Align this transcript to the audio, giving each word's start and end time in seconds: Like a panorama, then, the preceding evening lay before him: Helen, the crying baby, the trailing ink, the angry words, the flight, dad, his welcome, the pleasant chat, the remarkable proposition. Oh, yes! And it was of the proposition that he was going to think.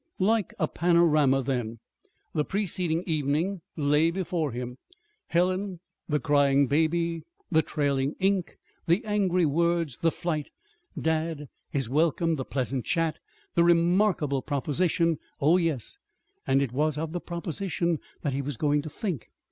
Like 0.17 0.55
a 0.57 0.67
panorama, 0.67 1.43
then, 1.43 1.77
the 2.33 2.43
preceding 2.43 3.03
evening 3.05 3.61
lay 3.77 4.09
before 4.09 4.51
him: 4.51 4.79
Helen, 5.27 5.79
the 6.09 6.19
crying 6.19 6.65
baby, 6.65 7.21
the 7.51 7.61
trailing 7.61 8.15
ink, 8.19 8.57
the 8.87 9.05
angry 9.05 9.45
words, 9.45 9.97
the 9.99 10.09
flight, 10.09 10.49
dad, 10.99 11.49
his 11.69 11.87
welcome, 11.87 12.35
the 12.35 12.43
pleasant 12.45 12.83
chat, 12.83 13.19
the 13.53 13.63
remarkable 13.63 14.41
proposition. 14.41 15.19
Oh, 15.39 15.57
yes! 15.57 15.97
And 16.47 16.63
it 16.63 16.71
was 16.71 16.97
of 16.97 17.11
the 17.11 17.21
proposition 17.21 17.99
that 18.23 18.33
he 18.33 18.41
was 18.41 18.57
going 18.57 18.81
to 18.81 18.89
think. 18.89 19.29